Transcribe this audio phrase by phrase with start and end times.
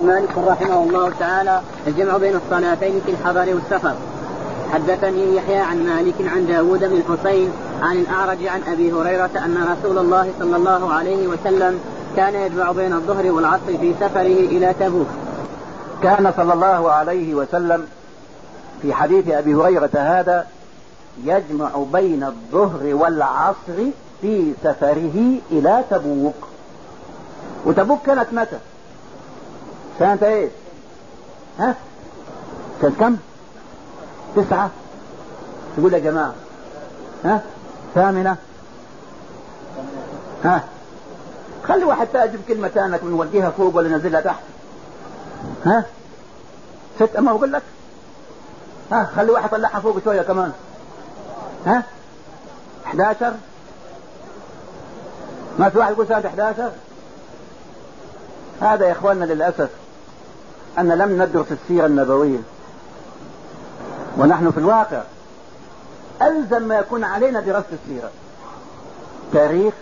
[0.00, 3.94] مالك رحمه الله تعالى الجمع بين الصلاتين في الحضر والسفر.
[4.72, 9.98] حدثني يحيى عن مالك عن داود بن الحسين عن الأعرج عن أبي هريرة أن رسول
[9.98, 11.80] الله صلى الله عليه وسلم
[12.16, 15.06] كان يجمع بين الظهر والعصر في سفره إلى تبوك.
[16.02, 17.86] كان صلى الله عليه وسلم
[18.82, 20.46] في حديث أبي هريرة هذا
[21.24, 23.78] يجمع بين الظهر والعصر
[24.20, 26.34] في سفره إلى تبوك.
[27.66, 28.58] وتبوك كانت متى؟
[29.98, 30.48] سنة إيه؟
[31.58, 31.74] ها؟
[32.82, 33.16] سنة كم؟
[34.36, 34.70] تسعة.
[35.76, 36.34] تقول يا جماعة.
[37.24, 37.42] ها؟
[37.94, 38.36] ثامنة.
[40.44, 40.64] ها؟
[41.68, 44.42] خلي واحد تأجب كلمة تانك ونوديها فوق ولا ننزلها تحت.
[45.66, 45.84] ها؟
[47.00, 47.62] ست أما بقول لك؟
[48.92, 50.52] ها؟ خلي واحد طلعها فوق شوية كمان.
[51.66, 51.82] ها؟
[52.86, 53.34] 11
[55.58, 56.70] ما في واحد يقول سنة 11
[58.60, 59.68] هذا يا إخواننا للأسف.
[60.78, 62.38] أن لم ندرس السيرة النبوية.
[64.18, 65.02] ونحن في الواقع
[66.22, 68.10] ألزم ما يكون علينا دراسة السيرة.
[69.32, 69.74] تاريخ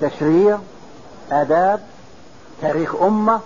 [0.00, 0.58] تشريع
[1.32, 1.80] آداب
[2.62, 3.40] تاريخ أمة.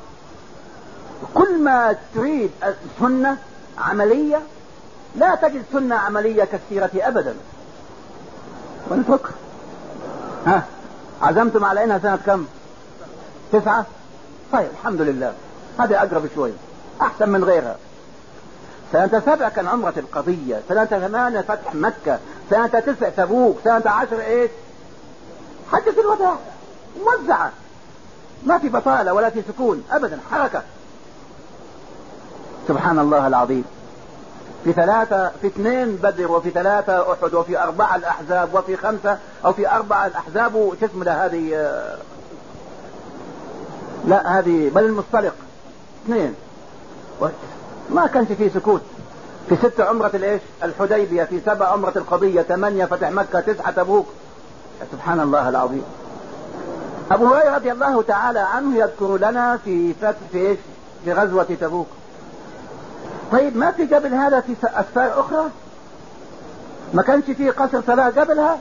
[1.34, 3.36] كل ما تريد السنة
[3.78, 4.40] عملية
[5.16, 7.34] لا تجد سنة عملية كالسيرة أبدا.
[8.90, 9.30] ونفكر
[10.46, 10.64] ها
[11.22, 12.46] عزمتم على إنها سنة كم؟
[13.52, 13.86] تسعة؟
[14.52, 15.32] طيب الحمد لله.
[15.78, 16.52] هذه أقرب شوي
[17.02, 17.76] أحسن من غيرها.
[18.92, 22.18] سنة سبع كان عمرة القضية سنة ثمانية فتح مكة
[22.50, 24.50] سنة تسع تبوك سنة عشر إيش؟
[25.72, 26.34] حجة الوداع
[27.04, 27.52] موزعة.
[28.46, 30.62] ما في بطالة ولا في سكون ابدا حركة.
[32.68, 33.64] سبحان الله العظيم.
[34.64, 39.70] في ثلاثة في اثنين بدر وفي ثلاثة أحد وفي أربعة الأحزاب وفي خمسة أو في
[39.70, 41.50] أربعة الأحزاب شو اسمه هذه
[44.06, 45.34] لا هذه بل المصطلق.
[46.04, 46.34] اثنين.
[47.90, 48.82] ما كانش فيه سكوت.
[49.48, 54.06] في ست عمرة الإيش؟ الحديبية في سبع عمرة القضية ثمانية فتح مكة تسعة تبوك
[54.92, 55.84] سبحان الله العظيم.
[57.10, 60.58] أبو هريرة رضي الله تعالى عنه يذكر لنا في فتح في إيش؟
[61.04, 61.86] في غزوة تبوك.
[63.32, 65.44] طيب ما في قبل هذا في أسفار أخرى؟
[66.94, 68.58] ما كانش فيه قصر صلاة قبلها؟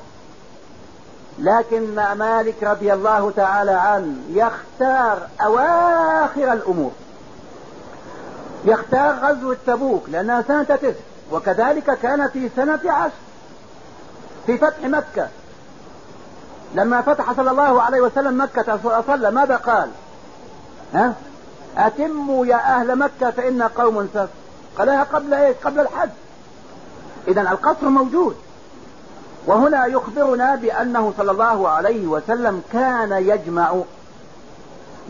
[1.39, 6.91] لكن مالك رضي الله تعالى عنه يختار أواخر الأمور.
[8.65, 10.99] يختار غزوة تبوك لأنها سنة تسع.
[11.31, 13.13] وكذلك كان في سنة عشر
[14.45, 15.27] في فتح مكة.
[16.75, 19.89] لما فتح صلى الله عليه وسلم مكة صلى ماذا قال؟
[20.93, 21.13] ها؟
[21.77, 24.27] أتموا يا أهل مكة فإن قوم سفر
[24.77, 26.09] قالها قبل إيش؟ قبل الحج.
[27.27, 28.35] اذا القصر موجود.
[29.45, 33.81] وهنا يخبرنا بأنه صلى الله عليه وسلم كان يجمع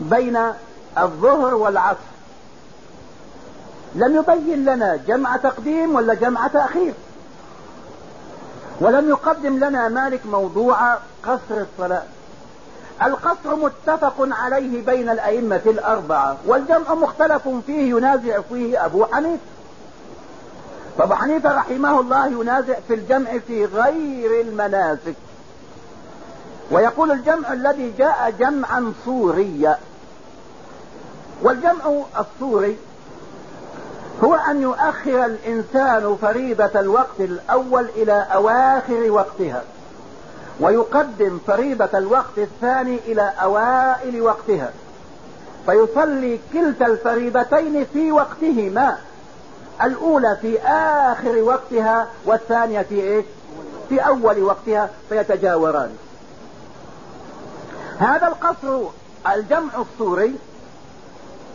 [0.00, 0.38] بين
[0.98, 2.13] الظهر والعصر.
[3.94, 6.92] لم يبين لنا جمع تقديم ولا جمع تأخير.
[8.80, 12.02] ولم يقدم لنا مالك موضوع قصر الصلاة.
[13.02, 19.42] القصر متفق عليه بين الأئمة الأربعة والجمع مختلف فيه ينازع فيه أبو حنيفة.
[20.98, 25.14] فأبو حنيفة رحمه الله ينازع في الجمع في غير المناسك.
[26.70, 29.78] ويقول الجمع الذي جاء جمعا صوريا
[31.42, 32.76] والجمع الصوري
[34.24, 39.62] هو أن يؤخر الإنسان فريضة الوقت الأول إلى أواخر وقتها
[40.60, 44.70] ويقدم فريضة الوقت الثاني إلى أوائل وقتها
[45.66, 48.98] فيصلي كلتا الفريضتين في وقتهما
[49.82, 53.24] الأولى في آخر وقتها والثانية في إيش؟
[53.88, 55.96] في أول وقتها فيتجاوران.
[57.98, 58.88] هذا القصر
[59.34, 60.34] الجمع الصوري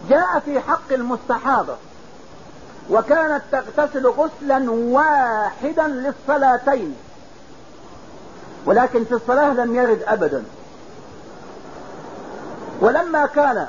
[0.10, 1.76] جاء في حق المستحاضة.
[2.90, 6.96] وكانت تغتسل غسلا واحدا للصلاتين.
[8.66, 10.44] ولكن في الصلاة لم يرد ابدا.
[12.82, 13.68] ولما كان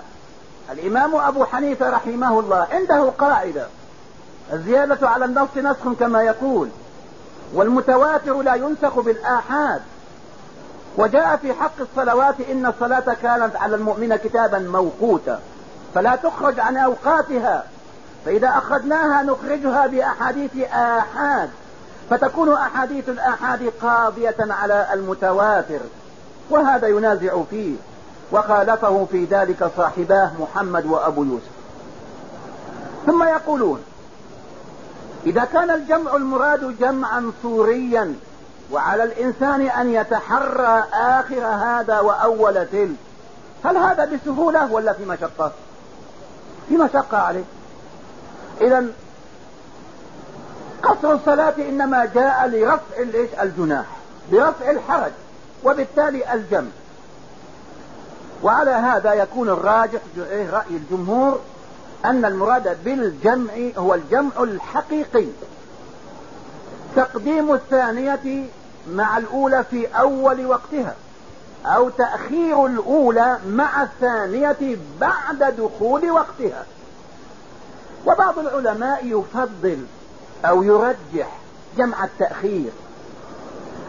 [0.72, 3.66] الإمام أبو حنيفة رحمه الله عنده قاعدة
[4.52, 6.68] الزيادة على النص نسخ كما يقول
[7.54, 9.80] والمتواتر لا ينسخ بالآحاد.
[10.96, 15.40] وجاء في حق الصلوات إن الصلاة كانت على المؤمن كتابا موقوتا
[15.94, 17.64] فلا تخرج عن أوقاتها.
[18.24, 21.50] فإذا أخذناها نخرجها بأحاديث آحاد
[22.10, 25.80] فتكون أحاديث الآحاد قاضية على المتواتر
[26.50, 27.76] وهذا ينازع فيه
[28.32, 31.50] وخالفه في ذلك صاحباه محمد وأبو يوسف.
[33.06, 33.82] ثم يقولون
[35.26, 38.14] إذا كان الجمع المراد جمعا صوريا
[38.72, 42.96] وعلى الإنسان أن يتحرى آخر هذا وأول تلك
[43.64, 45.52] هل هذا بسهولة ولا في مشقة؟
[46.68, 47.44] في مشقة عليه.
[48.60, 48.86] إذا
[50.82, 53.84] قصر الصلاة إنما جاء لرفع الإيش؟ الجناح
[54.32, 55.12] برفع الحرج
[55.64, 56.70] وبالتالي الجمع.
[58.42, 61.40] وعلى هذا يكون الراجح إيه، رأي الجمهور
[62.04, 65.26] أن المراد بالجمع هو الجمع الحقيقي.
[66.96, 68.44] تقديم الثانية
[68.92, 70.94] مع الأولى في أول وقتها
[71.66, 76.64] أو تأخير الأولى مع الثانية بعد دخول وقتها.
[78.06, 79.86] وبعض العلماء يفضل
[80.44, 81.38] أو يرجح
[81.78, 82.70] جمع التأخير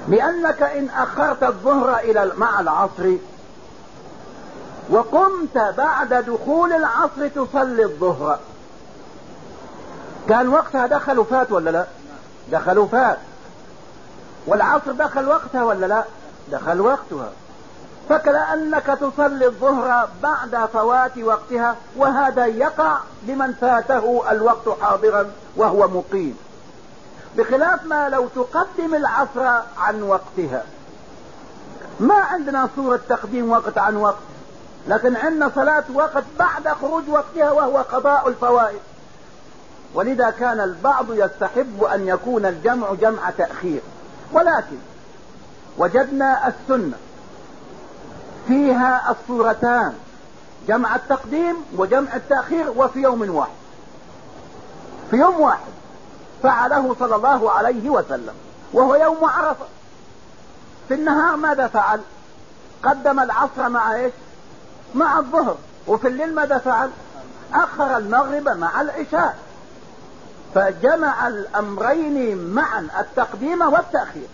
[0.07, 3.11] لأنك إن أخرت الظهر إلى مع العصر
[4.89, 8.39] وقمت بعد دخول العصر تصلي الظهر.
[10.29, 11.85] كان وقتها دخل وفات ولا لا؟
[12.51, 13.17] دخل وفات
[14.47, 16.03] والعصر دخل وقتها ولا لا؟
[16.51, 17.29] دخل وقتها.
[18.11, 22.97] فكأنك تصلي الظهر بعد فوات وقتها وهذا يقع
[23.27, 26.37] لمن فاته الوقت حاضرا وهو مقيم.
[27.37, 30.63] بخلاف ما لو تقدم العصر عن وقتها.
[31.99, 34.23] ما عندنا صورة تقديم وقت عن وقت
[34.87, 38.81] لكن عندنا صلاة وقت بعد خروج وقتها وهو قضاء الفوائد.
[39.93, 43.81] ولذا كان البعض يستحب أن يكون الجمع جمع تأخير.
[44.33, 44.77] ولكن
[45.77, 46.97] وجدنا السنة
[48.47, 49.93] فيها الصورتان
[50.67, 53.51] جمع التقديم وجمع التأخير وفي يوم واحد.
[55.11, 55.71] في يوم واحد
[56.43, 58.33] فعله صلى الله عليه وسلم
[58.73, 59.65] وهو يوم عرفة.
[60.87, 62.01] في النهار ماذا فعل؟
[62.83, 64.13] قدم العصر مع إيش؟
[64.95, 65.55] مع الظهر.
[65.87, 66.89] وفي الليل ماذا فعل؟
[67.53, 69.37] أخر المغرب مع العشاء.
[70.55, 74.27] فجمع الأمرين معا التقديم والتأخير.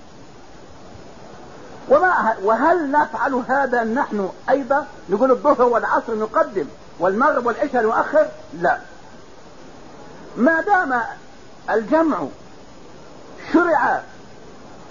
[1.90, 6.66] وما وهل نفعل هذا نحن أيضا؟ نقول الظهر والعصر نقدم
[7.00, 8.28] والمغرب والعشاء نؤخر؟
[8.62, 8.78] لا.
[10.38, 11.02] ما دام
[11.70, 12.18] الجمع
[13.54, 14.02] شرع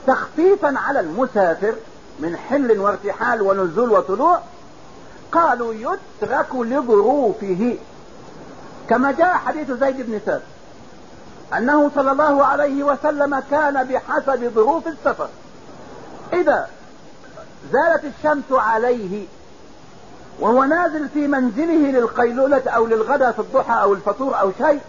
[0.06, 1.74] تخفيفا على المسافر
[2.18, 4.40] من حل وارتحال ونزول وطلوع
[5.32, 7.78] قالوا يترك لظروفه
[8.88, 10.42] كما جاء حديث زيد بن ثابت
[11.56, 15.28] أنه صلى الله عليه وسلم كان بحسب ظروف السفر.
[16.32, 16.68] إذا
[17.72, 19.26] زالت الشمس عليه
[20.40, 24.80] وهو نازل في منزله للقيلولة أو للغدا في الضحى أو الفطور أو شيء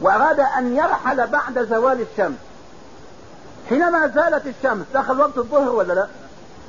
[0.00, 2.36] وأراد أن يرحل بعد زوال الشمس.
[3.68, 6.08] حينما زالت الشمس دخل وقت الظهر ولا لا؟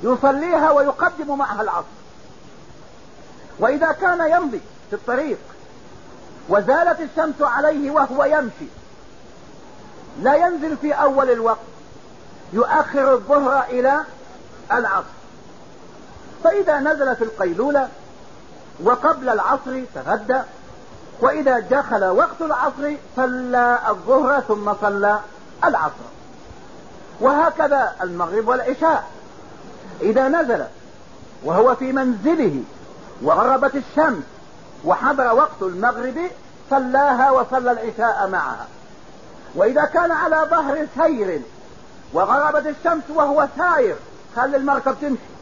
[0.04, 1.88] يصليها ويقدم معها العصر.
[3.60, 5.38] وإذا كان يمضي في الطريق
[6.50, 8.68] وزالت الشمس عليه وهو يمشي
[10.22, 11.60] لا ينزل في أول الوقت
[12.54, 14.04] يؤخر الظهر إلى
[14.72, 15.19] العصر.
[16.44, 17.90] فإذا نزل في القيلولة
[18.84, 20.42] وقبل العصر تغدى
[21.20, 25.20] وإذا دخل وقت العصر صلى الظهر ثم صلى
[25.64, 26.10] العصر.
[27.20, 29.04] وهكذا المغرب والعشاء.
[30.02, 30.64] إذا نزل
[31.44, 32.64] وهو في منزله
[33.22, 34.24] وغربت الشمس
[34.86, 36.18] وحضر وقت المغرب
[36.70, 38.66] صلاها وصلى العشاء معها.
[39.56, 41.42] وإذا كان على ظهر سير
[42.14, 43.96] وغربت الشمس وهو ساير
[44.36, 45.39] خلي المركب تمشي.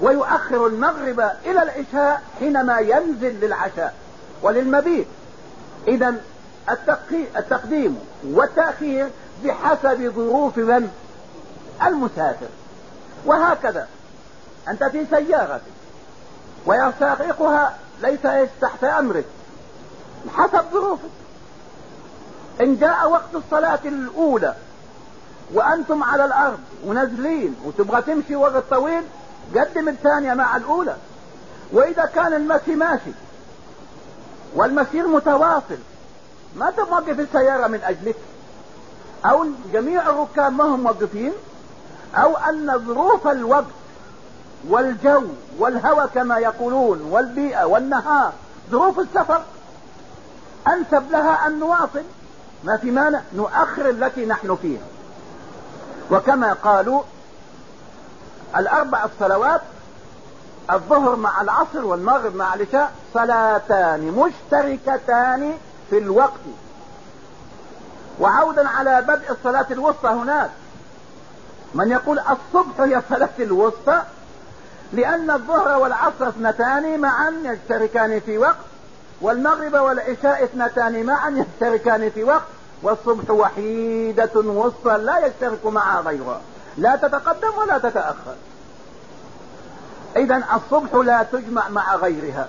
[0.00, 3.94] ويؤخر المغرب إلى العشاء حينما ينزل للعشاء
[4.42, 5.06] وللمبيت.
[5.88, 6.14] إذا
[7.36, 9.08] التقديم والتأخير
[9.44, 10.90] بحسب ظروف من؟
[11.86, 12.48] المسافر.
[13.26, 13.88] وهكذا.
[14.68, 15.60] أنت في سيارة
[16.66, 19.24] ويساقها ليس تحت أمرك.
[20.34, 21.10] حسب ظروفك.
[22.60, 24.54] إن جاء وقت الصلاة الأولى
[25.54, 29.02] وأنتم على الأرض ونازلين وتبغى تمشي وقت طويل
[29.56, 30.96] قدم الثانية مع الأولى.
[31.72, 33.12] وإذا كان المشي ماشي
[34.54, 35.78] والمسير متواصل
[36.56, 38.16] ما توقف السيارة من أجلك.
[39.24, 41.32] أو جميع الركاب ما هم موقفين
[42.14, 43.64] أو أن ظروف الوقت
[44.68, 45.24] والجو
[45.58, 48.32] والهوى كما يقولون والبيئة والنهار
[48.70, 49.42] ظروف السفر
[50.68, 52.02] أنسب لها أن نواصل.
[52.64, 54.82] ما في مانع نؤخر التي نحن فيها.
[56.10, 57.02] وكما قالوا
[58.56, 59.60] الأربع الصلوات
[60.72, 65.54] الظهر مع العصر والمغرب مع العشاء صلاتان مشتركتان
[65.90, 66.40] في الوقت.
[68.20, 70.50] وعودا على بدء الصلاة الوسطى هناك.
[71.74, 74.02] من يقول الصبح هي الصلاة الوسطى
[74.92, 78.56] لأن الظهر والعصر اثنتان معا يشتركان في وقت
[79.20, 82.42] والمغرب والعشاء اثنتان معا يشتركان في وقت
[82.82, 86.40] والصبح وحيدة وسطى لا يشترك معها غيرها.
[86.78, 88.34] لا تتقدم ولا تتأخر.
[90.16, 92.48] اذا الصبح لا تجمع مع غيرها.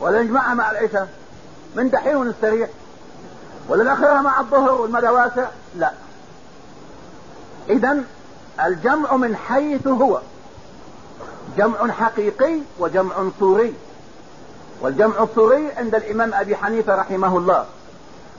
[0.00, 1.08] ولا يجمعها مع العشاء.
[1.76, 2.68] من دحين ونستريح.
[3.68, 5.92] ولا ناخرها مع الظهر والمدى واسع لا.
[7.68, 8.02] اذا
[8.64, 10.20] الجمع من حيث هو.
[11.56, 13.74] جمع حقيقي وجمع صوري.
[14.80, 17.66] والجمع الصوري عند الإمام أبي حنيفة رحمه الله.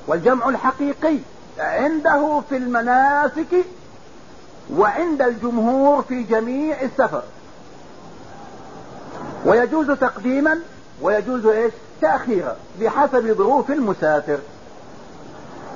[0.07, 1.17] والجمع الحقيقي
[1.59, 3.65] عنده في المناسك
[4.77, 7.23] وعند الجمهور في جميع السفر.
[9.45, 10.59] ويجوز تقديما
[11.01, 14.37] ويجوز إيش؟ تأخيرا بحسب ظروف المسافر.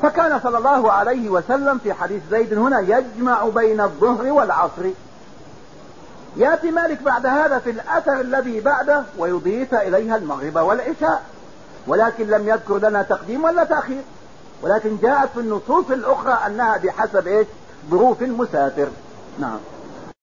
[0.02, 4.86] فكان صلى الله عليه وسلم في حديث زيد هنا يجمع بين الظهر والعصر.
[6.38, 11.24] يأتي مالك بعد هذا في الأثر الذي بعده ويضيف إليها المغرب والعشاء.
[11.88, 14.02] ولكن لم يذكر لنا تقديم ولا تأخير.
[14.62, 17.48] ولكن جاءت في النصوص الأخرى أنها بحسب إيش؟
[17.90, 18.90] ظروف المسافر
[19.40, 19.60] نعم.